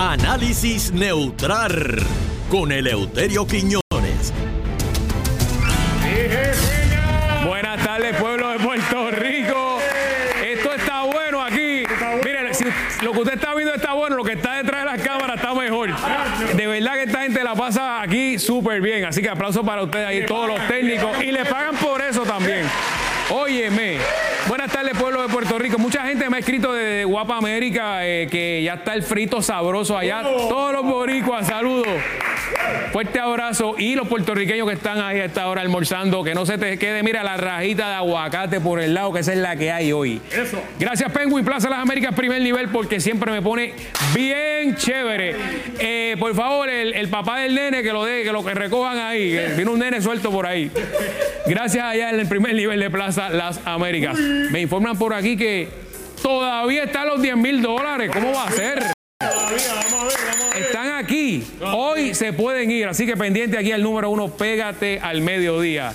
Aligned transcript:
Análisis 0.00 0.92
neutral 0.92 1.98
con 2.48 2.70
Eleuterio 2.70 3.44
Quiñones. 3.44 4.32
Buenas 7.44 7.84
tardes, 7.84 8.14
pueblo 8.14 8.48
de 8.50 8.58
Puerto 8.60 9.10
Rico. 9.10 9.80
Esto 10.40 10.72
está 10.72 11.02
bueno 11.02 11.42
aquí. 11.42 11.82
Miren, 12.24 12.52
lo 13.02 13.10
que 13.10 13.18
usted 13.18 13.34
está 13.34 13.52
viendo 13.56 13.74
está 13.74 13.94
bueno, 13.94 14.14
lo 14.14 14.22
que 14.22 14.34
está 14.34 14.62
detrás 14.62 14.84
de 14.84 14.86
las 14.86 15.02
cámaras 15.02 15.34
está 15.34 15.52
mejor. 15.52 15.90
De 16.54 16.66
verdad 16.68 16.92
que 16.94 17.02
esta 17.02 17.22
gente 17.22 17.42
la 17.42 17.56
pasa 17.56 18.00
aquí 18.00 18.38
súper 18.38 18.80
bien. 18.80 19.04
Así 19.04 19.20
que 19.20 19.30
aplauso 19.30 19.64
para 19.64 19.82
ustedes 19.82 20.06
ahí, 20.06 20.24
todos 20.24 20.46
los 20.46 20.68
técnicos. 20.68 21.20
Y 21.24 21.32
le 21.32 21.44
pagan 21.44 21.74
por 21.74 22.00
eso 22.02 22.22
también. 22.22 22.64
Óyeme. 23.30 23.98
Buenas 24.46 24.72
tardes, 24.72 24.96
pueblo 24.96 25.22
de 25.22 25.28
Puerto 25.28 25.58
Rico. 25.58 25.78
Mucha 25.78 26.04
gente 26.06 26.28
me 26.30 26.36
ha 26.36 26.40
escrito 26.40 26.72
de 26.72 27.04
Guapa 27.04 27.36
América 27.36 28.06
eh, 28.06 28.28
que 28.30 28.62
ya 28.62 28.74
está 28.74 28.94
el 28.94 29.02
frito 29.02 29.42
sabroso 29.42 29.96
allá. 29.98 30.22
Todos 30.22 30.72
los 30.72 30.84
boricuas, 30.84 31.46
saludos. 31.46 31.88
Fuerte 32.92 33.20
abrazo. 33.20 33.74
Y 33.78 33.94
los 33.94 34.08
puertorriqueños 34.08 34.66
que 34.66 34.74
están 34.74 35.00
ahí 35.00 35.20
a 35.20 35.26
esta 35.26 35.48
hora 35.48 35.60
almorzando, 35.60 36.24
que 36.24 36.34
no 36.34 36.46
se 36.46 36.56
te 36.56 36.78
quede, 36.78 37.02
mira, 37.02 37.22
la 37.22 37.36
rajita 37.36 37.88
de 37.88 37.94
aguacate 37.96 38.60
por 38.60 38.80
el 38.80 38.94
lado, 38.94 39.12
que 39.12 39.20
esa 39.20 39.32
es 39.32 39.38
la 39.38 39.56
que 39.56 39.70
hay 39.70 39.92
hoy. 39.92 40.20
Eso. 40.32 40.62
Gracias, 40.78 41.12
Penguin 41.12 41.44
Plaza 41.44 41.68
Las 41.68 41.80
Américas, 41.80 42.14
primer 42.14 42.40
nivel, 42.40 42.68
porque 42.68 43.00
siempre 43.00 43.30
me 43.30 43.42
pone 43.42 43.74
bien 44.14 44.76
chévere. 44.76 45.36
Eh, 45.78 46.16
por 46.18 46.34
favor, 46.34 46.68
el, 46.70 46.94
el 46.94 47.08
papá 47.08 47.40
del 47.40 47.54
nene, 47.54 47.82
que 47.82 47.92
lo 47.92 48.04
de, 48.04 48.22
que 48.22 48.32
lo 48.32 48.44
que 48.44 48.54
recojan 48.54 48.98
ahí. 48.98 49.38
Viene 49.56 49.70
un 49.70 49.78
nene 49.78 50.00
suelto 50.00 50.30
por 50.30 50.46
ahí. 50.46 50.70
Gracias 51.46 51.84
allá 51.84 52.10
en 52.10 52.20
el 52.20 52.26
primer 52.26 52.54
nivel 52.54 52.80
de 52.80 52.90
Plaza 52.90 53.28
Las 53.28 53.60
Américas. 53.66 54.18
Me 54.50 54.60
informan 54.60 54.98
por 54.98 55.14
aquí 55.14 55.36
que 55.36 55.68
todavía 56.22 56.84
están 56.84 57.08
los 57.08 57.22
10 57.22 57.36
mil 57.36 57.62
dólares. 57.62 58.10
¿Cómo 58.12 58.32
va 58.32 58.44
a 58.44 58.52
ser? 58.52 58.82
Están 60.58 60.96
aquí. 60.96 61.44
Hoy 61.60 62.14
se 62.14 62.32
pueden 62.32 62.70
ir. 62.70 62.86
Así 62.86 63.06
que 63.06 63.16
pendiente 63.16 63.58
aquí 63.58 63.72
al 63.72 63.82
número 63.82 64.10
uno, 64.10 64.28
pégate 64.28 65.00
al 65.00 65.20
mediodía. 65.20 65.92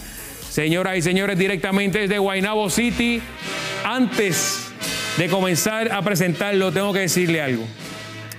Señoras 0.49 0.97
y 0.97 1.01
señores, 1.01 1.37
directamente 1.37 1.99
desde 1.99 2.17
Guaynabo 2.17 2.69
City. 2.69 3.21
Antes 3.83 4.71
de 5.17 5.27
comenzar 5.27 5.91
a 5.91 6.01
presentarlo, 6.01 6.71
tengo 6.71 6.93
que 6.93 6.99
decirle 6.99 7.41
algo. 7.41 7.65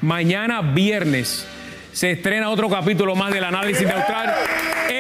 Mañana 0.01 0.61
viernes 0.61 1.47
se 1.93 2.11
estrena 2.11 2.51
otro 2.51 2.69
capítulo 2.69 3.15
más 3.15 3.33
del 3.33 3.45
análisis 3.45 3.87
neutral 3.87 4.35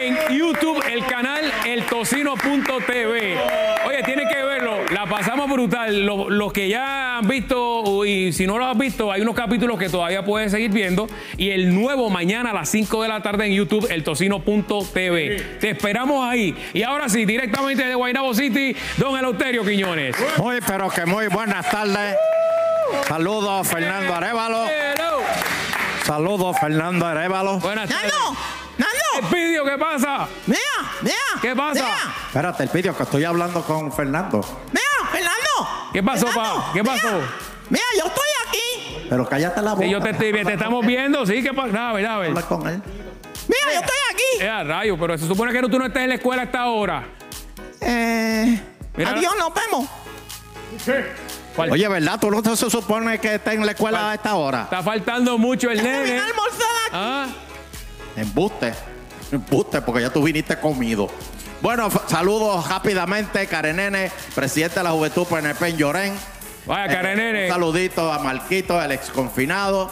en 0.04 0.38
YouTube, 0.38 0.82
el 0.92 1.04
canal 1.06 1.50
eltocino.tv. 1.66 3.38
Oye, 3.86 4.02
tienen 4.04 4.28
que 4.28 4.42
verlo, 4.42 4.84
la 4.92 5.06
pasamos 5.06 5.50
brutal. 5.50 6.04
Los, 6.04 6.28
los 6.28 6.52
que 6.52 6.68
ya 6.68 7.18
han 7.18 7.28
visto, 7.28 8.04
y 8.04 8.32
si 8.32 8.46
no 8.46 8.58
lo 8.58 8.66
has 8.66 8.76
visto, 8.76 9.10
hay 9.10 9.22
unos 9.22 9.34
capítulos 9.34 9.78
que 9.78 9.88
todavía 9.88 10.24
puedes 10.24 10.52
seguir 10.52 10.70
viendo. 10.70 11.06
Y 11.36 11.50
el 11.50 11.74
nuevo 11.74 12.10
mañana 12.10 12.50
a 12.50 12.54
las 12.54 12.68
5 12.68 13.02
de 13.02 13.08
la 13.08 13.22
tarde 13.22 13.46
en 13.46 13.54
YouTube, 13.54 13.90
eltocino.tv. 13.90 15.58
Te 15.60 15.70
esperamos 15.70 16.28
ahí. 16.28 16.54
Y 16.74 16.82
ahora 16.82 17.08
sí, 17.08 17.24
directamente 17.24 17.84
de 17.84 17.94
Guaynabo 17.94 18.34
City, 18.34 18.76
don 18.98 19.18
Eleuterio 19.18 19.64
Quiñones. 19.64 20.16
Muy, 20.36 20.60
pero 20.66 20.90
que 20.90 21.06
muy 21.06 21.28
buenas 21.28 21.70
tardes. 21.70 22.16
Saludos, 23.08 23.66
Fernando 23.66 24.14
Arevalo. 24.14 24.66
Saludos, 26.04 26.58
Fernando 26.60 27.06
Arevalo. 27.06 27.58
Buenas 27.60 27.88
tardes. 27.88 28.12
¡Nando! 29.14 29.28
Pidio, 29.30 29.64
¿qué 29.64 29.78
pasa? 29.78 30.28
¡Mira! 30.46 30.60
¡Mira! 31.02 31.14
¿Qué 31.40 31.54
pasa? 31.56 31.74
¡Mira! 31.74 32.14
Espérate, 32.26 32.62
el 32.64 32.68
vídeo 32.68 32.96
que 32.96 33.02
estoy 33.02 33.24
hablando 33.24 33.62
con 33.62 33.92
Fernando. 33.92 34.40
¡Mira, 34.72 35.10
Fernando! 35.10 35.90
¿Qué 35.92 36.02
pasó, 36.02 36.26
Fernando, 36.26 36.60
pa? 36.60 36.72
¿Qué 36.72 36.84
pasó? 36.84 37.20
Mira, 37.70 37.84
yo 37.98 38.06
estoy 38.06 38.28
aquí. 38.48 39.06
Pero 39.08 39.28
cállate 39.28 39.62
la 39.62 39.72
boca. 39.74 39.84
Sí, 39.84 39.90
yo 39.90 40.00
te, 40.00 40.10
estoy 40.10 40.32
viendo, 40.32 40.48
te 40.48 40.54
estamos 40.54 40.86
viendo, 40.86 41.26
sí, 41.26 41.42
¿qué 41.42 41.52
pasa? 41.52 41.68
Dame, 41.68 42.02
dame. 42.02 42.26
Habla 42.26 42.42
con 42.42 42.68
él. 42.68 42.82
Mira, 43.48 43.72
yo 43.72 43.80
estoy 43.80 43.96
aquí. 44.12 44.44
Eh, 44.44 44.48
a 44.48 44.64
rayo, 44.64 44.98
pero 44.98 45.18
se 45.18 45.26
supone 45.26 45.52
que 45.52 45.60
tú 45.62 45.78
no 45.78 45.86
estés 45.86 46.02
en 46.02 46.08
la 46.08 46.14
escuela 46.16 46.42
a 46.42 46.44
esta 46.44 46.66
hora. 46.66 47.04
Eh, 47.80 48.60
Mira. 48.96 49.10
adiós, 49.10 49.34
nos 49.38 49.52
vemos. 49.54 49.88
¿Cuál? 51.54 51.70
Oye, 51.70 51.86
¿verdad? 51.88 52.18
¿Tú 52.20 52.30
no 52.30 52.42
te 52.42 52.56
se 52.56 52.68
supone 52.68 53.18
que 53.18 53.36
está 53.36 53.52
en 53.52 53.64
la 53.64 53.72
escuela 53.72 54.10
a 54.10 54.14
esta 54.14 54.34
hora? 54.34 54.62
Está 54.62 54.82
faltando 54.82 55.38
mucho 55.38 55.70
el 55.70 55.82
nene. 55.82 56.18
almorzar 56.18 56.68
aquí. 56.86 56.92
Ah, 56.92 57.26
Embuste. 58.16 58.74
Embuste, 59.34 59.80
porque 59.82 60.02
ya 60.02 60.10
tú 60.10 60.22
viniste 60.22 60.56
comido. 60.58 61.08
Bueno, 61.60 61.88
saludos 62.08 62.68
rápidamente, 62.68 63.46
Karenene, 63.46 64.10
presidente 64.34 64.80
de 64.80 64.84
la 64.84 64.90
Juventud 64.90 65.26
PNP 65.26 65.68
en 65.68 65.76
Llorén. 65.78 66.14
vaya, 66.66 66.84
Eh, 66.92 66.94
Karenene. 66.94 67.44
Un 67.46 67.50
saludito 67.50 68.12
a 68.12 68.18
Marquito, 68.18 68.80
el 68.82 68.92
ex 68.92 69.10
confinado. 69.10 69.90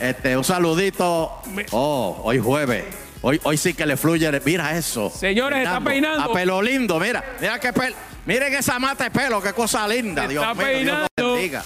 Este, 0.00 0.34
un 0.36 0.44
saludito. 0.44 1.42
Oh, 1.72 2.20
hoy 2.24 2.38
jueves. 2.38 2.84
Hoy, 3.22 3.38
hoy 3.42 3.58
sí 3.58 3.74
que 3.74 3.84
le 3.84 3.98
fluye. 3.98 4.30
Mira 4.46 4.74
eso. 4.78 5.10
Señores, 5.10 5.58
está 5.64 5.78
peinando. 5.80 6.22
A 6.30 6.32
pelo 6.32 6.62
lindo, 6.62 6.98
mira. 6.98 7.22
Mira 7.38 7.58
qué 7.60 7.70
pelo. 7.72 7.94
Miren 8.24 8.54
esa 8.54 8.78
mata 8.78 9.04
de 9.04 9.10
pelo, 9.10 9.42
qué 9.42 9.52
cosa 9.52 9.86
linda. 9.86 10.26
Dios 10.26 10.42
está 10.42 10.54
mío, 10.54 10.66
Dios 10.66 10.74
peinando. 10.78 11.06
lo 11.18 11.32
bendiga. 11.34 11.64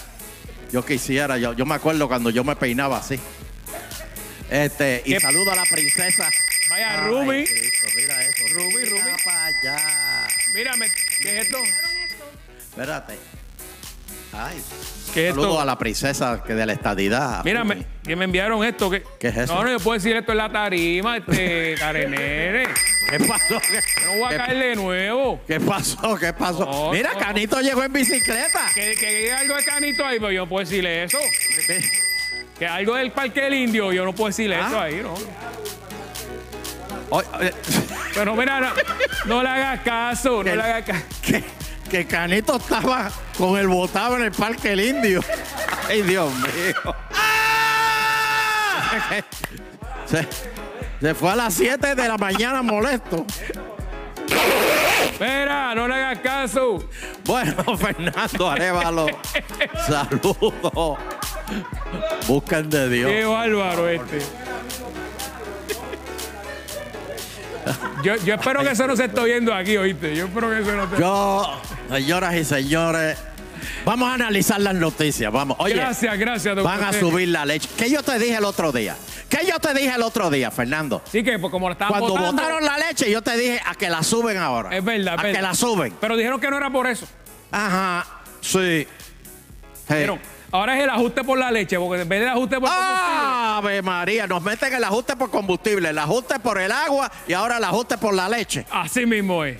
Yo 0.71 0.83
quisiera, 0.85 1.37
yo, 1.37 1.53
yo 1.53 1.65
me 1.65 1.75
acuerdo 1.75 2.07
cuando 2.09 2.29
yo 2.29 2.43
me 2.43 2.55
peinaba 2.57 2.97
así. 2.97 3.17
Este, 4.49 5.01
y 5.05 5.13
¿Qué- 5.13 5.19
saludo 5.19 5.51
a 5.51 5.55
la 5.55 5.63
princesa. 5.63 6.29
Vaya, 6.69 7.03
Ay, 7.03 7.07
Ruby. 7.09 7.45
Cristo, 7.45 7.87
mira 7.95 8.21
eso. 8.23 8.43
Ruby, 8.53 8.75
Mira 8.77 8.89
Ruby. 8.89 9.23
pa' 9.23 9.45
allá. 9.45 10.27
Mírame, 10.53 10.91
¿qué 11.21 11.39
es 11.39 11.45
esto? 11.45 11.57
Espérate. 12.59 13.13
Ay. 14.33 14.61
¿Qué 15.13 15.29
es 15.29 15.33
Saludo 15.35 15.49
esto? 15.51 15.61
a 15.61 15.65
la 15.65 15.77
princesa 15.77 16.43
que 16.45 16.53
de 16.55 16.65
la 16.65 16.73
estadidad. 16.73 17.43
Mírame, 17.45 17.75
Ruby. 17.75 17.85
que 18.03 18.15
me 18.17 18.25
enviaron 18.25 18.63
esto. 18.65 18.89
¿Qué, 18.89 19.03
¿Qué 19.19 19.27
es 19.29 19.37
eso? 19.37 19.53
No, 19.55 19.63
no, 19.63 19.71
yo 19.71 19.79
puedo 19.79 19.93
decir 19.97 20.15
esto 20.15 20.31
en 20.33 20.37
la 20.39 20.51
tarima, 20.51 21.17
este, 21.17 21.75
Karenene. 21.79 22.67
¿Qué 23.09 23.19
pasó? 23.19 23.61
No 24.05 24.13
voy 24.17 24.23
a 24.25 24.29
¿Qué- 24.29 24.37
caer 24.37 24.57
de 24.57 24.75
nuevo. 24.75 25.41
¿Qué 25.47 25.59
pasó? 25.61 26.17
¿Qué 26.17 26.33
pasó? 26.33 26.65
No, 26.65 26.91
Mira, 26.91 27.13
no, 27.13 27.19
Canito 27.19 27.61
llegó 27.61 27.83
en 27.83 27.93
bicicleta. 27.93 28.65
Que, 28.73 28.95
que 28.95 29.13
diga 29.21 29.39
algo 29.39 29.55
de 29.55 29.63
canito 29.63 30.05
ahí, 30.05 30.19
pero 30.19 30.31
yo 30.31 30.41
no 30.41 30.49
puedo 30.49 30.65
decirle 30.65 31.03
eso. 31.03 31.19
Que 32.59 32.65
algo 32.67 32.95
del 32.95 33.11
parque 33.11 33.41
del 33.41 33.53
indio, 33.53 33.93
yo 33.93 34.03
no 34.03 34.13
puedo 34.13 34.27
decirle 34.29 34.55
Ah. 34.55 34.65
eso 34.67 34.79
ahí, 34.81 34.95
¿no? 35.01 35.13
Pero 38.13 38.35
mira, 38.35 38.59
no, 38.59 38.69
no 39.25 39.43
le 39.43 39.49
hagas 39.49 39.81
caso, 39.81 40.43
no 40.43 40.55
le 40.55 40.61
hagas 40.61 40.83
caso. 40.85 41.05
que, 41.21 41.43
que 41.89 42.05
Canito 42.07 42.57
estaba 42.57 43.11
con 43.37 43.57
el 43.57 43.67
botado 43.67 44.17
en 44.17 44.23
el 44.23 44.31
Parque 44.31 44.73
El 44.73 44.81
Indio. 44.81 45.21
Ay, 45.87 46.01
Dios 46.01 46.31
mío. 46.33 46.95
Se, 50.05 50.27
se 51.01 51.15
fue 51.15 51.31
a 51.31 51.35
las 51.35 51.53
7 51.53 51.95
de 51.95 52.07
la 52.07 52.17
mañana 52.17 52.61
molesto. 52.61 53.25
Mira, 55.19 55.73
no 55.75 55.87
le 55.87 55.93
hagas 55.95 56.19
caso. 56.19 56.89
Bueno, 57.23 57.77
Fernando 57.77 58.49
Arevalo, 58.49 59.07
saludos. 59.87 60.97
Buscan 62.27 62.69
de 62.69 62.89
Dios. 62.89 63.09
Qué 63.11 63.25
bárbaro 63.25 63.87
este. 63.89 64.19
Yo, 68.03 68.15
yo 68.17 68.35
espero 68.35 68.61
que 68.61 68.71
eso 68.71 68.85
no 68.87 68.95
se 68.95 69.05
esté 69.05 69.19
oyendo 69.19 69.53
aquí, 69.53 69.77
oíste. 69.77 70.15
Yo 70.15 70.25
espero 70.25 70.49
que 70.49 70.59
eso 70.59 70.71
no 70.75 70.89
se... 70.89 71.01
Yo, 71.01 71.61
señoras 71.89 72.35
y 72.35 72.43
señores, 72.45 73.17
vamos 73.83 74.09
a 74.09 74.13
analizar 74.13 74.59
las 74.61 74.75
noticias. 74.75 75.31
Vamos. 75.31 75.57
Oye, 75.59 75.73
gracias, 75.75 76.17
gracias, 76.17 76.55
doctor. 76.55 76.79
van 76.79 76.83
a 76.87 76.93
subir 76.93 77.29
la 77.29 77.45
leche. 77.45 77.67
¿Qué 77.77 77.89
yo 77.89 78.03
te 78.03 78.19
dije 78.19 78.35
el 78.35 78.45
otro 78.45 78.71
día? 78.71 78.95
¿Qué 79.29 79.39
yo 79.47 79.59
te 79.59 79.73
dije 79.73 79.93
el 79.95 80.03
otro 80.03 80.29
día, 80.29 80.51
Fernando? 80.51 81.01
Sí, 81.11 81.23
que 81.23 81.39
pues, 81.39 81.49
como 81.51 81.67
la 81.67 81.73
estaban 81.73 81.93
Cuando 81.99 82.09
votando, 82.09 82.31
votaron 82.33 82.63
la 82.63 82.77
leche, 82.77 83.09
yo 83.09 83.21
te 83.23 83.35
dije 83.37 83.59
a 83.65 83.73
que 83.73 83.89
la 83.89 84.03
suben 84.03 84.37
ahora. 84.37 84.75
Es 84.77 84.83
verdad, 84.83 85.15
es 85.15 85.19
A 85.19 85.23
verdad. 85.23 85.37
que 85.39 85.41
la 85.41 85.53
suben. 85.55 85.93
Pero 85.99 86.15
dijeron 86.15 86.39
que 86.39 86.49
no 86.51 86.57
era 86.57 86.69
por 86.69 86.85
eso. 86.87 87.07
Ajá. 87.51 88.05
Sí. 88.41 88.59
Hey. 88.59 88.87
Dijeron, 89.89 90.19
ahora 90.55 90.77
es 90.77 90.83
el 90.83 90.89
ajuste 90.89 91.23
por 91.23 91.37
la 91.37 91.51
leche, 91.51 91.77
porque 91.77 92.01
en 92.01 92.09
vez 92.09 92.19
del 92.21 92.29
ajuste 92.29 92.59
por 92.59 92.69
Ave 92.71 93.81
María, 93.81 94.27
nos 94.27 94.41
meten 94.41 94.73
el 94.73 94.83
ajuste 94.83 95.15
por 95.15 95.29
combustible, 95.29 95.89
el 95.89 95.97
ajuste 95.97 96.39
por 96.39 96.59
el 96.59 96.71
agua 96.71 97.11
y 97.27 97.33
ahora 97.33 97.57
el 97.57 97.63
ajuste 97.63 97.97
por 97.97 98.13
la 98.13 98.27
leche. 98.29 98.65
Así 98.71 99.05
mismo 99.05 99.43
es. 99.43 99.57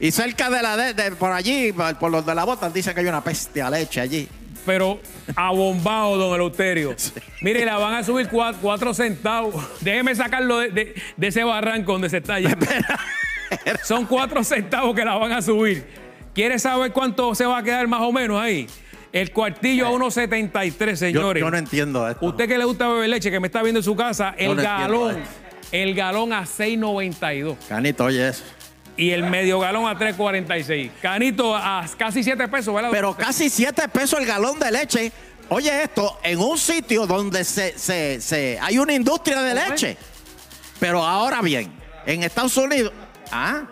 Y 0.00 0.10
cerca 0.10 0.48
de 0.50 0.62
la 0.62 0.76
de, 0.76 0.94
de- 0.94 1.12
por 1.12 1.32
allí, 1.32 1.72
por 1.98 2.10
los 2.10 2.24
de 2.24 2.34
la 2.34 2.44
bota, 2.44 2.70
dicen 2.70 2.94
que 2.94 3.00
hay 3.00 3.06
una 3.06 3.22
peste 3.22 3.60
a 3.62 3.70
leche 3.70 4.00
allí. 4.00 4.28
Pero 4.64 5.00
abombado, 5.34 6.16
don 6.16 6.34
Eleuterio. 6.34 6.94
Mire, 7.40 7.64
la 7.64 7.78
van 7.78 7.94
a 7.94 8.02
subir 8.04 8.28
cua- 8.28 8.54
cuatro, 8.60 8.92
centavos. 8.94 9.54
Déjeme 9.80 10.14
sacarlo 10.14 10.58
de, 10.58 10.70
de- 10.70 11.02
de 11.16 11.26
ese 11.26 11.42
barranco 11.44 11.92
donde 11.92 12.10
se 12.10 12.18
está 12.18 12.38
yendo. 12.38 12.66
Son 13.84 14.04
cuatro 14.06 14.44
centavos 14.44 14.94
que 14.94 15.04
la 15.04 15.14
van 15.16 15.32
a 15.32 15.42
subir. 15.42 15.84
¿Quiere 16.34 16.58
saber 16.58 16.92
cuánto 16.92 17.34
se 17.34 17.44
va 17.46 17.58
a 17.58 17.62
quedar 17.62 17.86
más 17.88 18.00
o 18.02 18.12
menos 18.12 18.40
ahí? 18.40 18.68
El 19.12 19.32
cuartillo 19.32 19.86
a 19.86 19.90
1.73, 19.90 20.90
Yo, 20.90 20.96
señores. 20.96 21.40
yo 21.40 21.50
no 21.50 21.56
entiendo 21.56 22.08
esto. 22.08 22.24
Usted 22.26 22.46
que 22.46 22.58
le 22.58 22.64
gusta 22.64 22.88
beber 22.88 23.08
leche, 23.08 23.30
que 23.30 23.40
me 23.40 23.46
está 23.46 23.62
viendo 23.62 23.80
en 23.80 23.84
su 23.84 23.96
casa, 23.96 24.34
el 24.36 24.54
no 24.56 24.62
galón, 24.62 25.16
el 25.72 25.94
galón 25.94 26.32
a 26.32 26.42
6.92 26.42 27.56
Canito, 27.68 28.04
oye 28.04 28.28
eso. 28.28 28.44
y 28.96 29.10
el 29.10 29.22
medio 29.24 29.58
galón 29.60 29.86
a 29.86 29.98
3.46. 29.98 30.90
Canito 31.00 31.56
a 31.56 31.86
casi 31.96 32.22
7 32.22 32.48
pesos, 32.48 32.74
¿verdad? 32.74 32.90
Pero 32.90 33.16
casi 33.16 33.48
7 33.48 33.88
pesos 33.88 34.18
el 34.20 34.26
galón 34.26 34.58
de 34.58 34.70
leche. 34.72 35.12
Oye, 35.50 35.82
esto, 35.84 36.18
en 36.22 36.38
un 36.40 36.58
sitio 36.58 37.06
donde 37.06 37.42
se, 37.44 37.78
se- 37.78 38.20
se- 38.20 38.58
hay 38.60 38.78
una 38.78 38.92
industria 38.92 39.40
de 39.40 39.54
leche. 39.54 39.96
Pero 40.78 41.02
ahora 41.02 41.40
bien, 41.40 41.72
en 42.04 42.22
Estados 42.24 42.56
Unidos, 42.58 42.92
¿ah? 43.32 43.62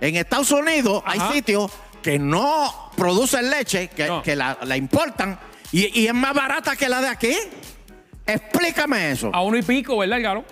En 0.00 0.16
Estados 0.16 0.50
Unidos 0.50 1.02
Ajá. 1.06 1.28
hay 1.28 1.34
sitios 1.36 1.70
que 2.02 2.18
no 2.18 2.81
producen 3.02 3.50
leche, 3.50 3.88
que, 3.88 4.06
No. 4.06 4.22
que 4.22 4.36
la, 4.36 4.56
la 4.62 4.76
importan, 4.76 5.36
y, 5.72 6.00
y 6.02 6.06
es 6.06 6.14
más 6.14 6.32
barata 6.34 6.76
que 6.76 6.88
la 6.88 7.00
de 7.00 7.08
aquí. 7.08 7.34
Explícame 8.24 9.10
eso. 9.10 9.30
A 9.34 9.42
uno 9.42 9.56
y 9.58 9.62
pico, 9.62 9.98
¿verdad, 9.98 10.18
el 10.18 10.22
galón? 10.22 10.44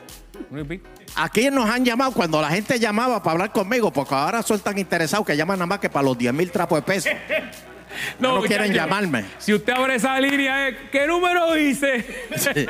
Uno 0.50 0.60
y 0.60 0.64
pico. 0.64 0.88
Aquí 1.14 1.48
nos 1.50 1.70
han 1.70 1.84
llamado 1.84 2.10
cuando 2.12 2.40
la 2.42 2.48
gente 2.50 2.80
llamaba 2.80 3.22
para 3.22 3.32
hablar 3.32 3.52
conmigo, 3.52 3.92
porque 3.92 4.14
ahora 4.16 4.42
son 4.42 4.58
tan 4.58 4.78
interesados 4.78 5.24
que 5.24 5.36
llaman 5.36 5.58
nada 5.60 5.66
más 5.66 5.78
que 5.78 5.88
para 5.88 6.02
los 6.04 6.18
10 6.18 6.32
mil 6.34 6.50
trapos 6.50 6.78
de 6.78 6.82
peso. 6.82 7.08
No, 8.18 8.40
quieren 8.42 8.72
llamarme. 8.72 9.24
Si 9.38 9.52
usted 9.54 9.72
abre 9.72 9.96
esa 9.96 10.18
línea, 10.20 10.68
es, 10.68 10.76
¿qué 10.92 11.06
número 11.06 11.52
dice? 11.54 12.04
Sí. 12.36 12.66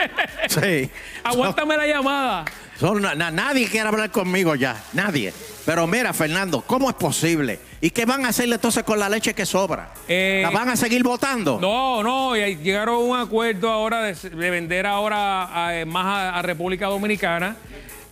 sí. 0.49 0.91
Aguántame 1.25 1.77
la 1.77 1.87
llamada. 1.87 2.45
Son- 2.79 3.01
na- 3.03 3.15
na- 3.15 3.31
nadie 3.31 3.69
quiere 3.69 3.89
hablar 3.89 4.11
conmigo 4.11 4.55
ya, 4.55 4.77
nadie. 4.93 5.33
Pero 5.67 5.87
mira, 5.87 6.13
Fernando, 6.15 6.63
¿cómo 6.63 6.89
es 6.89 6.97
posible? 6.97 7.61
¿Y 7.83 7.91
qué 7.91 8.05
van 8.07 8.25
a 8.25 8.29
hacerle 8.29 8.55
entonces 8.57 8.83
con 8.83 8.99
la 8.99 9.09
leche 9.09 9.35
que 9.35 9.45
sobra? 9.45 9.91
Eh, 10.09 10.41
¿La 10.43 10.51
van 10.51 10.71
a 10.71 10.77
seguir 10.77 11.03
votando? 11.03 11.59
No, 11.61 12.03
no, 12.03 12.35
llegaron 12.37 12.95
a 12.95 12.99
un 12.99 13.19
acuerdo 13.19 13.71
ahora 13.71 14.03
de, 14.03 14.15
de 14.15 14.51
vender 14.51 14.87
ahora 14.87 15.45
a- 15.81 15.85
más 15.85 16.07
a, 16.07 16.39
a 16.39 16.43
República 16.43 16.87
Dominicana 16.87 17.57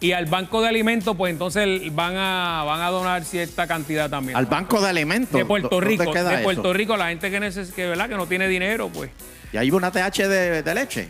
y 0.00 0.12
al 0.12 0.26
Banco 0.26 0.62
de 0.62 0.68
Alimentos, 0.68 1.16
pues 1.16 1.32
entonces 1.32 1.94
van 1.94 2.14
a, 2.16 2.62
van 2.64 2.80
a 2.82 2.88
donar 2.90 3.24
cierta 3.24 3.66
cantidad 3.66 4.08
también. 4.08 4.36
Al 4.36 4.46
Banco 4.46 4.80
de 4.80 4.88
Alimentos. 4.88 5.36
de 5.38 5.44
Puerto 5.44 5.68
¿Dónde 5.70 5.86
Rico, 5.88 6.12
de 6.12 6.34
eso? 6.34 6.42
Puerto 6.44 6.72
Rico, 6.72 6.96
la 6.96 7.08
gente 7.08 7.30
que, 7.30 7.40
neces 7.40 7.72
que, 7.72 7.86
¿verdad? 7.86 8.08
que 8.08 8.14
no 8.16 8.26
tiene 8.26 8.46
dinero, 8.48 8.88
pues. 8.88 9.10
Y 9.52 9.56
hay 9.56 9.70
una 9.70 9.90
TH 9.90 10.28
de, 10.28 10.62
de 10.62 10.74
leche 10.74 11.08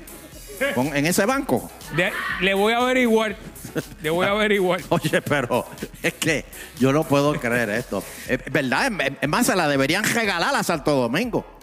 con- 0.75 0.97
en 0.97 1.07
ese 1.07 1.27
banco. 1.27 1.71
de- 1.97 2.13
le 2.41 2.55
voy 2.55 2.73
a 2.73 2.79
averiguar, 2.79 3.37
le 4.03 4.11
voy 4.11 4.27
a 4.27 4.31
averiguar. 4.31 4.81
Oye, 4.89 5.21
pero 5.23 5.67
es 6.03 6.15
que 6.15 6.45
yo 6.79 6.93
no 6.93 7.05
puedo 7.05 7.33
creer 7.35 7.69
esto. 7.71 8.03
Es 8.29 8.41
verdad, 8.51 8.91
es- 9.01 9.13
es 9.21 9.29
más, 9.29 9.47
se 9.47 9.55
la 9.55 9.69
deberían 9.69 10.03
regalar 10.05 10.55
a 10.55 10.63
Santo 10.63 10.93
Domingo. 10.95 11.58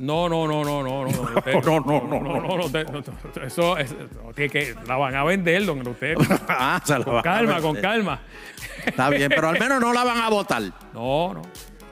No, 0.00 0.30
no, 0.30 0.48
no, 0.48 0.64
no, 0.64 0.82
no, 0.82 1.04
no. 1.04 1.12
No, 1.60 1.80
no, 1.80 1.80
no, 1.80 2.20
no, 2.22 2.40
no, 2.40 2.56
no, 2.56 2.64
usted- 2.64 2.86
Eso, 3.44 3.76
tiene 4.34 4.50
que, 4.50 4.74
la 4.86 4.96
van 4.96 5.14
a 5.14 5.24
vender, 5.24 5.66
don 5.66 5.78
Eleuterio. 5.78 6.18
Ah, 6.48 6.80
se 6.82 6.98
la 6.98 7.04
van 7.04 7.18
a 7.18 7.22
Calma, 7.22 7.60
con 7.60 7.76
calma. 7.76 8.20
Está 8.86 9.10
bien, 9.10 9.28
pero 9.28 9.50
al 9.50 9.58
menos 9.58 9.78
no 9.78 9.92
la 9.92 10.02
van 10.02 10.18
a 10.18 10.30
votar. 10.30 10.62
No, 10.94 11.34
no. 11.34 11.42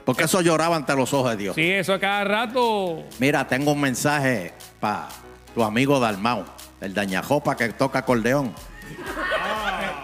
Porque 0.05 0.23
eso 0.23 0.41
lloraba 0.41 0.75
ante 0.75 0.95
los 0.95 1.13
ojos 1.13 1.29
de 1.31 1.37
Dios. 1.37 1.55
Sí, 1.55 1.69
eso 1.69 1.93
a 1.93 1.99
cada 1.99 2.23
rato. 2.23 3.03
Mira, 3.19 3.47
tengo 3.47 3.73
un 3.73 3.81
mensaje 3.81 4.53
para 4.79 5.07
tu 5.53 5.63
amigo 5.63 5.99
Dalmau, 5.99 6.45
el 6.81 6.95
dañajopa 6.95 7.55
que 7.55 7.69
toca 7.69 7.99
acordeón. 7.99 8.55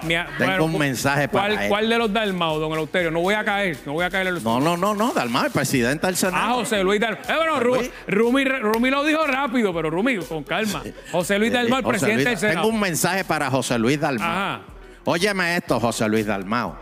Mi- 0.06 0.16
Tengo 0.38 0.66
un 0.66 0.78
mensaje 0.78 1.28
para 1.28 1.48
¿cuál, 1.50 1.62
él. 1.64 1.70
¿Cuál 1.70 1.90
de 1.90 1.98
los 1.98 2.14
Dalmau, 2.14 2.60
don 2.60 2.72
Eleuterio? 2.72 3.12
No 3.12 3.22
voy 3.22 3.34
a 3.34 3.44
caer, 3.44 3.78
no 3.86 3.94
voy 3.94 4.06
a 4.06 4.10
caer 4.10 4.28
en 4.28 4.34
los. 4.36 4.44
No, 4.44 4.60
no, 4.60 4.78
no, 4.78 4.94
no, 4.96 5.12
Dalmau, 5.14 5.46
el 5.46 5.52
presidente 5.52 6.06
del 6.08 6.16
Ah, 6.16 6.18
Senado. 6.18 6.54
José 6.56 6.84
Luis 6.84 7.00
Dalmau. 7.02 7.22
Eh, 7.28 7.34
bueno. 7.38 7.90
Rumi, 8.08 8.44
Rumi 8.46 8.90
lo 8.90 9.04
dijo 9.04 9.26
rápido, 9.28 9.74
pero 9.74 9.90
Rumi, 9.90 10.18
con 10.18 10.44
calma. 10.44 10.84
José 11.12 11.38
Luis 11.40 11.52
Eh, 11.52 11.56
Dalmau, 11.56 11.80
el 11.80 11.86
presidente 11.86 12.24
Luis- 12.24 12.26
del 12.26 12.40
Tengo 12.40 12.52
Senado. 12.54 12.68
un 12.68 12.80
mensaje 12.80 13.24
para 13.26 13.50
José 13.50 13.78
Luis 13.80 14.00
Dalmau. 14.00 14.28
Ajá. 14.28 14.62
Óyeme 15.06 15.58
esto, 15.58 15.80
José 15.80 16.08
Luis 16.10 16.26
Dalmau. 16.26 16.76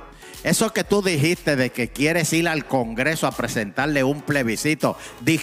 Eso 0.43 0.73
que 0.73 0.83
tú 0.83 1.01
dijiste 1.01 1.55
de 1.55 1.69
que 1.69 1.87
quieres 1.87 2.33
ir 2.33 2.49
al 2.49 2.65
Congreso 2.65 3.27
a 3.27 3.31
presentarle 3.31 4.03
un 4.03 4.21
plebiscito, 4.21 4.97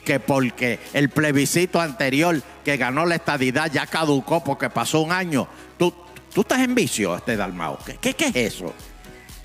que 0.05 0.21
porque 0.21 0.79
el 0.93 1.09
plebiscito 1.09 1.81
anterior 1.81 2.43
que 2.65 2.77
ganó 2.77 3.07
la 3.07 3.15
estadidad 3.15 3.71
ya 3.73 3.87
caducó 3.87 4.45
porque 4.45 4.69
pasó 4.69 5.01
un 5.01 5.11
año. 5.13 5.49
Tú, 5.79 5.95
tú 6.33 6.41
estás 6.43 6.61
en 6.61 6.75
vicio, 6.75 7.17
este 7.17 7.37
Dalmau. 7.37 7.79
¿Qué, 7.85 7.97
qué, 8.01 8.15
qué 8.15 8.27
es 8.27 8.55
eso? 8.55 8.73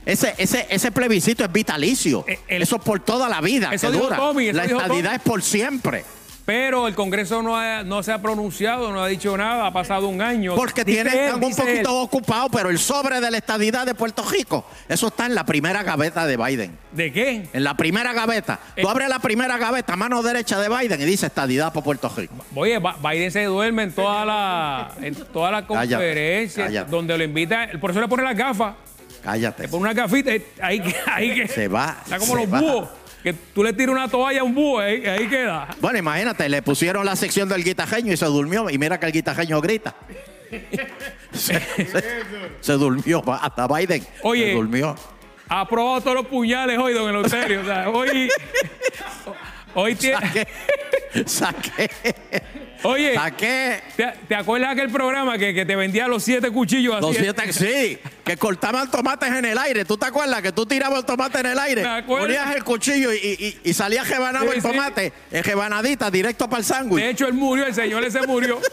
Ese, 0.06 0.36
ese, 0.38 0.68
ese 0.70 0.92
plebiscito 0.92 1.44
es 1.44 1.52
vitalicio. 1.52 2.24
Eh, 2.28 2.40
el- 2.48 2.62
eso 2.62 2.76
es 2.76 2.82
por 2.84 3.00
toda 3.00 3.28
la 3.28 3.42
vida. 3.42 3.72
Eso 3.74 3.92
que 3.92 3.98
dura. 3.98 4.16
Tommy, 4.18 4.48
eso 4.50 4.58
la 4.58 4.66
estadidad 4.66 5.16
es 5.16 5.22
por 5.22 5.42
siempre. 5.42 6.06
Pero 6.46 6.88
el 6.88 6.94
Congreso 6.94 7.42
no, 7.42 7.58
ha- 7.58 7.82
no 7.84 8.04
se 8.04 8.12
ha 8.12 8.22
pronunciado, 8.22 8.92
no 8.92 9.04
ha 9.04 9.08
dicho 9.08 9.36
nada, 9.36 9.66
ha 9.66 9.74
pasado 9.74 10.08
un 10.08 10.22
año. 10.22 10.54
Porque 10.56 10.86
tienen, 10.86 11.08
están 11.12 11.44
un 11.44 11.50
poquito 11.50 11.66
él. 11.66 11.86
ocupados, 11.88 12.50
pero 12.54 12.70
el 12.70 12.78
sobre 12.78 13.20
de 13.20 13.32
la 13.32 13.38
estadidad 13.38 13.84
de 13.88 13.96
Puerto 13.96 14.24
Rico, 14.30 14.64
eso 14.88 15.08
está 15.08 15.26
en 15.26 15.34
la 15.34 15.44
primera 15.44 15.82
gaveta 15.82 16.28
de 16.28 16.38
Biden. 16.38 16.78
¿De 16.92 17.12
qué? 17.12 17.50
En 17.52 17.64
la 17.64 17.76
primera 17.76 18.14
gaveta. 18.14 18.60
Eh. 18.76 18.84
Tú 18.84 18.90
abres 18.90 19.10
la 19.10 19.18
primera 19.18 19.58
gaveta, 19.58 19.96
mano 19.96 20.22
derecha 20.22 20.60
de 20.60 20.70
Biden, 20.70 21.02
y 21.02 21.06
dice 21.06 21.26
estadidad 21.26 21.74
por 21.74 21.84
Puerto 21.84 22.12
Rico. 22.16 22.36
Oye, 22.54 22.80
Biden 22.80 23.32
se 23.32 23.44
duerme 23.46 23.82
en 23.84 23.92
toda 23.94 24.24
la, 24.24 24.92
en 25.02 25.16
toda 25.16 25.50
la 25.50 25.66
conferencia 25.66 26.66
cállate. 26.66 26.92
donde 26.92 27.18
lo 27.18 27.24
invita. 27.24 27.70
Por 27.82 27.90
eso 27.90 28.02
le 28.02 28.08
pone 28.08 28.22
las 28.22 28.38
gafas. 28.38 28.76
Cállate. 29.24 29.64
Le 29.64 29.70
pone 29.70 29.82
unas 29.82 29.96
gafitas. 29.96 30.36
eh, 30.36 30.46
Ahí, 30.62 30.80
que- 30.80 30.96
ahí 31.08 31.34
que. 31.34 31.48
Se 31.48 31.68
va, 31.68 31.98
Está 32.04 32.20
como 32.20 32.36
los 32.36 32.54
va. 32.54 32.60
búhos. 32.62 32.90
Que 33.26 33.34
tú 33.34 33.64
le 33.64 33.74
tiras 33.74 33.92
una 33.96 34.08
toalla 34.08 34.42
a 34.42 34.44
un 34.44 34.54
búho, 34.54 34.78
ahí, 34.80 35.04
ahí 35.04 35.28
queda. 35.28 35.68
Bueno, 35.82 35.98
imagínate, 35.98 36.48
le 36.48 36.62
pusieron 36.62 37.04
la 37.04 37.16
sección 37.16 37.50
del 37.50 37.64
guitajeño 37.64 38.14
y 38.14 38.18
se 38.18 38.26
durmió. 38.28 38.70
Y 38.70 38.78
mira 38.78 39.00
que 39.00 39.08
el 39.08 39.12
guitajeño 39.12 39.60
grita. 39.62 39.96
se, 41.34 41.60
se- 41.60 42.14
se 42.62 42.74
durmió, 42.74 43.24
hasta 43.42 43.68
Biden. 43.68 44.06
Oye. 44.22 44.46
Se 44.46 44.54
durmió. 44.54 44.96
Ha 45.50 45.68
probado 45.68 46.02
todos 46.02 46.16
los 46.18 46.28
puñales 46.28 46.78
hoy, 46.78 46.94
don 46.94 47.10
Eleuterio. 47.10 47.62
O 47.62 47.66
sea, 47.66 47.90
hoy. 47.90 48.30
Hoy 49.78 49.96
tiene. 49.96 50.18
Saqué. 50.22 50.48
Saqué. 51.26 51.90
Oye, 52.86 53.14
Saqué. 53.16 53.82
¿te, 53.96 54.14
te 54.28 54.36
acuerdas 54.36 54.72
aquel 54.72 54.90
programa 54.90 55.38
que, 55.38 55.54
que 55.54 55.66
te 55.66 55.76
vendía 55.76 56.08
los 56.08 56.24
siete 56.24 56.50
cuchillos 56.52 56.96
así? 56.96 57.06
Los 57.06 57.16
siete, 57.18 57.54
sí, 57.54 57.98
que 58.24 58.38
cortaban 58.38 58.90
tomates 58.92 59.30
en 59.32 59.46
el 59.46 59.58
aire. 59.58 59.86
¿Tú 59.86 59.98
te 59.98 60.06
acuerdas 60.06 60.42
que 60.42 60.52
tú 60.52 60.66
tirabas 60.66 61.00
el 61.00 61.06
tomate 61.06 61.40
en 61.40 61.46
el 61.48 61.60
aire? 61.60 61.84
Ponías 62.08 62.56
el 62.56 62.64
cuchillo 62.64 63.12
y, 63.14 63.18
y, 63.18 63.60
y 63.70 63.74
salía 63.74 64.04
rebanado 64.04 64.46
Sí, 64.46 64.52
el 64.58 64.62
sí. 64.62 64.68
tomate, 64.68 65.14
el 65.32 65.44
rebanadita, 65.44 66.10
directo 66.12 66.50
para 66.50 66.60
el 66.62 66.68
De 66.68 66.74
sándwich. 66.74 67.04
hecho, 67.04 67.28
él 67.28 67.34
murió, 67.34 67.66
el 67.66 67.74
señor 67.74 68.04
ese 68.04 68.26
murió. 68.28 68.60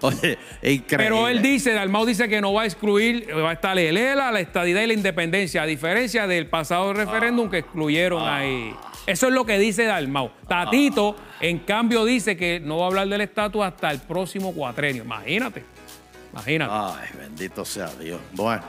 Oye, 0.00 0.38
increíble. 0.62 0.96
Pero 0.96 1.28
él 1.28 1.42
dice, 1.42 1.72
Dalmau 1.72 2.04
dice 2.06 2.28
que 2.28 2.40
no 2.40 2.52
va 2.52 2.62
a 2.62 2.64
excluir, 2.66 3.26
va 3.36 3.50
a 3.50 3.52
estar 3.54 3.76
el 3.78 3.96
ELA, 3.96 4.30
la 4.30 4.40
estadidad 4.40 4.80
y 4.82 4.86
la 4.86 4.92
independencia, 4.94 5.62
a 5.62 5.66
diferencia 5.66 6.26
del 6.26 6.46
pasado 6.46 6.92
referéndum 6.92 7.50
que 7.50 7.58
excluyeron 7.58 8.26
ahí. 8.28 8.74
Eso 9.06 9.26
es 9.28 9.32
lo 9.34 9.44
que 9.44 9.58
dice 9.58 9.84
Dalmau. 9.84 10.30
Tatito, 10.48 11.16
en 11.40 11.58
cambio, 11.60 12.04
dice 12.04 12.36
que 12.36 12.60
no 12.60 12.78
va 12.78 12.84
a 12.84 12.86
hablar 12.88 13.08
del 13.08 13.20
estatus 13.22 13.64
hasta 13.64 13.90
el 13.90 13.98
próximo 14.00 14.52
cuatrenio. 14.52 15.02
Imagínate. 15.04 15.64
Imagínate. 16.32 16.72
Ay, 16.74 17.08
bendito 17.18 17.64
sea 17.64 17.88
Dios. 18.00 18.20
Bueno, 18.32 18.62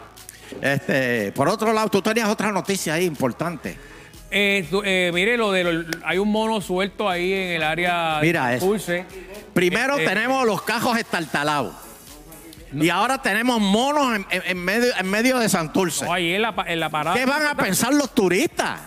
este, 0.61 1.31
por 1.33 1.47
otro 1.47 1.71
lado, 1.71 1.87
tú 1.89 2.01
tenías 2.01 2.27
otra 2.29 2.51
noticia 2.51 2.95
ahí 2.95 3.05
importante. 3.05 3.77
Eh, 4.31 4.67
eh, 4.83 5.11
mire, 5.13 5.37
lo 5.37 5.51
de 5.51 5.63
lo- 5.63 5.85
hay 6.03 6.17
un 6.17 6.31
mono 6.31 6.59
suelto 6.59 7.07
ahí 7.07 7.31
en 7.31 7.49
el 7.51 7.63
área 7.63 8.17
Mira 8.19 8.47
de. 8.47 9.05
Primero 9.53 9.99
Eh, 9.99 10.03
eh. 10.03 10.07
tenemos 10.07 10.45
los 10.47 10.63
cajos 10.63 10.97
estartalados. 10.97 11.75
Y 12.73 12.89
ahora 12.89 13.21
tenemos 13.21 13.59
monos 13.61 14.15
en, 14.15 14.25
en- 14.31 14.41
en 14.47 14.57
medio, 14.65 14.91
en 14.97 15.07
medio 15.07 15.37
de 15.37 15.47
Santurce. 15.47 16.05
No, 16.05 16.13
ahí 16.13 16.33
en 16.33 16.41
la, 16.41 16.55
pa- 16.55 16.65
en 16.67 16.79
la 16.79 16.89
parada. 16.89 17.15
¿Qué 17.15 17.27
van 17.27 17.45
a 17.45 17.53
pensar 17.53 17.93
los 17.93 18.15
turistas? 18.15 18.79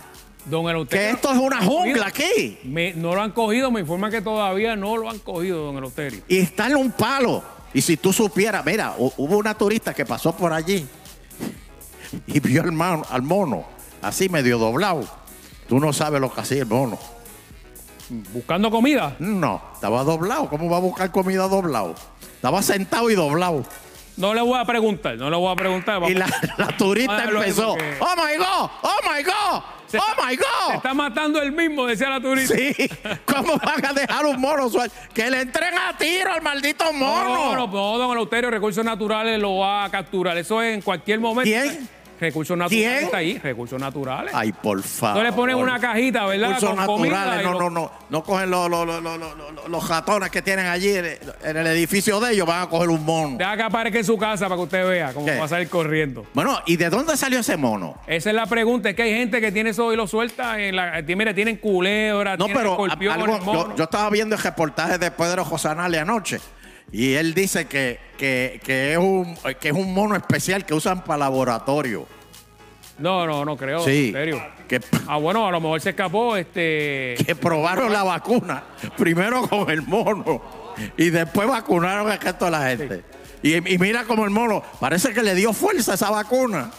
Don 0.47 0.69
Eleuterio, 0.69 1.05
Que 1.09 1.11
esto 1.11 1.33
es 1.33 1.39
una 1.39 1.61
¿no 1.61 1.65
lo 1.67 1.79
han 1.81 1.85
jungla 1.85 2.07
aquí. 2.07 2.59
Me- 2.65 2.93
no 2.95 3.15
lo 3.15 3.23
han 3.23 3.33
cogido, 3.33 3.71
me 3.71 3.81
informan 3.81 4.11
que 4.13 4.23
todavía 4.23 4.77
no 4.77 4.97
lo 4.97 5.11
han 5.11 5.19
cogido, 5.19 5.65
don 5.65 5.77
Eleuterio. 5.77 6.23
Y 6.29 6.39
está 6.39 6.69
en 6.69 6.77
un 6.77 6.93
palo. 6.93 7.43
Y 7.75 7.83
si 7.83 7.97
tú 7.97 8.13
supieras, 8.13 8.65
mira, 8.65 8.95
hu- 8.97 9.13
hubo 9.17 9.37
una 9.39 9.55
turista 9.55 9.93
que 9.93 10.07
pasó 10.07 10.35
por 10.37 10.53
allí 10.53 10.87
y 12.27 12.41
vio 12.41 12.63
al, 12.63 12.73
man- 12.73 13.03
al 13.11 13.23
mono, 13.23 13.65
así 14.03 14.29
medio 14.29 14.59
doblado. 14.59 15.05
Tú 15.69 15.81
no 15.81 15.93
sabes 15.93 16.21
lo 16.21 16.33
que 16.33 16.41
hacía 16.41 16.61
el 16.63 16.67
mono. 16.67 16.97
Buscando 18.33 18.71
comida. 18.71 19.17
No, 19.19 19.61
estaba 19.75 20.05
doblado. 20.05 20.49
¿Cómo 20.49 20.71
va 20.71 20.77
a 20.77 20.81
buscar 20.81 21.11
comida 21.11 21.49
doblado? 21.49 21.97
Estaba 22.37 22.63
sentado 22.63 23.11
y 23.11 23.17
doblado. 23.17 23.65
No 24.17 24.33
le 24.33 24.41
voy 24.41 24.59
a 24.59 24.65
preguntar, 24.65 25.17
no 25.17 25.29
le 25.29 25.37
voy 25.37 25.53
a 25.53 25.57
preguntar. 25.57 26.03
Y 26.11 26.15
la, 26.15 26.27
la 26.57 26.69
turista 26.77 27.23
empezó, 27.25 27.71
porque- 27.73 27.97
¡Oh 28.01 28.15
my 28.17 28.37
God! 28.39 28.71
¡Oh 28.83 28.97
my 29.15 29.23
God! 29.23 29.63
Se 29.87 29.99
¡Oh 29.99 30.03
está- 30.09 30.27
my 30.27 30.35
Se 30.37 30.43
God! 30.43 30.75
está 30.77 30.95
matando 30.95 31.41
el 31.43 31.53
mismo, 31.53 31.87
decía 31.87 32.09
la 32.09 32.21
turista. 32.21 32.55
Sí, 32.57 32.75
¿cómo 33.27 33.57
van 33.59 33.85
a 33.87 33.93
dejar 33.93 34.25
un 34.27 34.41
mono 34.41 34.69
suelto? 34.71 34.95
Que 35.15 35.31
le 35.31 35.43
entren 35.43 35.75
a 35.79 35.97
tiro 35.97 36.33
al 36.33 36.43
maldito 36.43 36.93
mono. 36.93 37.25
No, 37.55 37.55
no, 37.55 37.67
no, 37.67 37.99
don 37.99 38.11
Eleuterio, 38.13 38.51
Recursos 38.51 38.85
Naturales 38.85 39.39
lo 39.39 39.59
va 39.59 39.85
a 39.85 39.91
capturar. 39.91 40.37
Eso 40.39 40.61
es 40.63 40.75
en 40.75 40.81
cualquier 40.83 41.21
momento. 41.21 41.43
¿Quién? 41.51 41.89
Recursos 42.21 42.57
naturales 42.57 42.89
¿Quién? 42.91 43.05
está 43.05 43.17
ahí, 43.19 43.39
recursos 43.39 43.81
naturales. 43.81 44.33
Ay, 44.35 44.53
por 44.53 44.83
favor. 44.83 45.19
No 45.19 45.23
le 45.25 45.33
ponen 45.33 45.57
una 45.57 45.79
cajita, 45.79 46.27
¿verdad? 46.27 46.49
Recursos 46.55 46.71
Con 46.87 47.03
naturales, 47.03 47.45
no, 47.45 47.55
no, 47.59 47.71
no. 47.71 47.93
No 48.09 48.23
cogen 48.23 48.51
los, 48.51 48.71
los, 48.71 48.87
los, 48.87 49.03
los, 49.69 49.89
ratones 49.89 50.31
que 50.31 50.41
tienen 50.43 50.67
allí 50.67 50.91
en 50.91 51.57
el, 51.57 51.67
edificio 51.67 52.21
de 52.21 52.33
ellos, 52.33 52.47
van 52.47 52.63
a 52.63 52.69
coger 52.69 52.89
un 52.89 53.05
mono. 53.05 53.37
Deja 53.37 53.57
que 53.57 53.63
aparezca 53.63 53.99
en 53.99 54.05
su 54.05 54.17
casa 54.17 54.47
para 54.47 54.57
que 54.57 54.63
usted 54.63 54.89
vea 54.89 55.13
cómo 55.13 55.27
¿Qué? 55.27 55.39
va 55.39 55.45
a 55.45 55.49
salir 55.49 55.69
corriendo. 55.69 56.25
Bueno, 56.33 56.59
¿y 56.67 56.77
de 56.77 56.89
dónde 56.89 57.17
salió 57.17 57.41
ese 57.41 57.57
mono? 57.57 57.97
Esa 58.07 58.31
es 58.31 58.37
la 58.37 58.47
pregunta. 58.47 58.91
Es 58.91 58.97
que 58.97 59.03
hay 59.03 59.15
gente 59.15 59.41
que 59.41 59.51
tiene 59.53 59.71
eso 59.71 59.93
y 59.93 59.97
lo 59.97 60.07
suelta. 60.07 60.61
En 60.61 60.77
la, 60.77 61.05
ti- 61.05 61.17
mira, 61.17 61.35
tienen 61.35 61.57
culebra, 61.57 62.37
No, 62.37 62.47
tienen 62.47 62.63
pero 62.63 62.85
algo- 62.85 63.75
yo 63.77 63.85
estaba 63.85 64.09
viendo 64.11 64.37
el 64.37 64.43
reportaje 64.43 64.99
de 64.99 65.11
Pedro 65.11 65.45
Josanale 65.45 65.99
anoche 65.99 66.41
y 66.93 67.15
él 67.15 67.35
dice 67.35 67.67
que, 67.67 67.99
que, 68.17 68.61
que 68.65 68.93
es 68.93 68.99
un, 68.99 69.37
que 69.61 69.69
es 69.69 69.75
un 69.75 69.93
mono 69.93 70.17
especial 70.17 70.65
que 70.65 70.75
usan 70.75 71.05
para 71.05 71.19
laboratorio. 71.19 72.07
No, 72.99 73.27
no, 73.27 73.45
no 73.45 73.57
creo. 73.57 73.85
Sí. 73.85 74.07
En 74.09 74.13
serio. 74.15 74.43
Que, 74.69 74.81
Ah, 75.07 75.19
bueno, 75.19 75.47
a 75.47 75.51
lo 75.51 75.61
mejor 75.61 75.81
se 75.81 75.91
escapó. 75.91 76.37
Este. 76.37 77.15
que 77.27 77.37
probaron 77.37 77.93
la 77.93 78.03
vacuna 78.03 78.65
primero 78.97 79.47
con 79.49 79.71
el 79.71 79.83
mono 79.83 80.43
y 80.97 81.11
después 81.11 81.47
vacunaron 81.47 82.09
resto 82.19 82.47
de 82.47 82.51
la 82.51 82.69
gente. 82.69 83.05
Y, 83.43 83.55
y 83.75 83.79
mira 83.79 84.05
como 84.05 84.25
el 84.25 84.31
mono, 84.31 84.63
parece 84.81 85.13
que 85.13 85.23
le 85.23 85.35
dio 85.35 85.53
fuerza 85.53 85.95
esa 85.95 86.11
vacuna. 86.11 86.71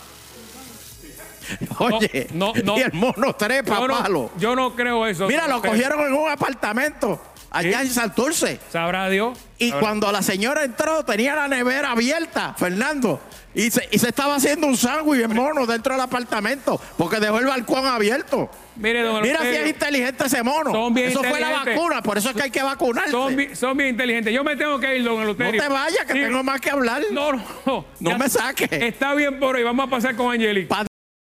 Oye, 1.80 2.28
no, 2.34 2.52
no. 2.64 2.78
y 2.78 2.82
el 2.82 2.94
mono 2.94 3.34
trepa 3.36 3.80
Yo 3.80 3.88
palo. 3.88 4.32
no, 4.34 4.40
yo 4.40 4.56
no 4.56 4.76
creo 4.76 5.06
eso. 5.06 5.28
Mira, 5.28 5.48
lo 5.48 5.62
cogieron 5.62 6.00
en 6.06 6.14
un 6.14 6.30
apartamento 6.30 7.22
allá 7.58 7.82
¿Sí? 7.82 7.88
en 7.88 7.94
Santurce. 7.94 8.60
Sabrá 8.72 9.10
Dios. 9.10 9.38
Y 9.58 9.70
Sabrá- 9.72 9.80
cuando 9.80 10.12
la 10.12 10.22
señora 10.22 10.64
entró, 10.64 11.04
tenía 11.04 11.36
la 11.36 11.48
nevera 11.48 11.92
abierta, 11.92 12.54
Fernando. 12.58 13.20
Y 13.56 13.72
se, 13.72 13.88
y 13.92 13.98
se 13.98 14.10
estaba 14.10 14.36
haciendo 14.36 14.68
un 14.68 14.78
sándwich 14.78 15.22
en 15.22 15.34
mono 15.34 15.66
dentro 15.66 15.94
del 15.94 16.02
apartamento, 16.02 16.80
porque 16.96 17.20
dejó 17.20 17.40
el 17.40 17.48
balcón 17.48 17.88
abierto. 17.88 18.52
Mire, 18.76 19.02
don 19.02 19.20
Mira 19.24 19.40
si 19.42 19.48
es 19.48 19.68
inteligente 19.68 20.26
ese 20.28 20.44
mono. 20.44 20.72
Son 20.72 20.94
bien 20.94 21.08
Eso 21.10 21.24
fue 21.24 21.40
la 21.40 21.64
vacuna, 21.64 22.04
por 22.04 22.20
eso 22.20 22.30
es 22.30 22.36
que 22.36 22.44
hay 22.44 22.52
que 22.52 22.62
vacunarse. 22.62 23.10
son, 23.10 23.36
bi- 23.36 23.56
son 23.56 23.76
bien 23.76 23.90
inteligentes. 23.90 24.32
Yo 24.32 24.44
me 24.44 24.56
tengo 24.56 24.80
que 24.80 24.98
ir, 24.98 25.04
don 25.04 25.16
no 25.16 25.22
Eleuterio. 25.24 25.60
te 25.60 25.70
vayas, 25.70 26.06
que 26.06 26.14
Sí. 26.14 26.20
tengo 26.20 26.44
más 26.44 26.62
que 26.62 26.70
hablar. 26.70 27.02
No, 27.12 27.32
no. 27.66 27.86
No 28.00 28.18
me 28.20 28.30
saques. 28.30 28.70
Está 28.72 29.16
bien 29.16 29.40
por 29.40 29.56
hoy. 29.56 29.64
Vamos 29.64 29.88
a 29.88 29.90
pasar 29.90 30.16
con 30.16 30.32
Angelique. 30.32 30.68
Pa' 30.68 30.86